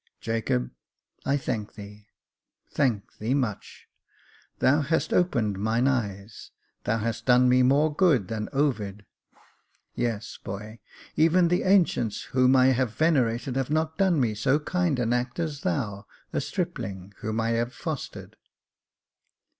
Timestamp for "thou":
4.57-4.81, 6.85-6.97, 15.61-16.07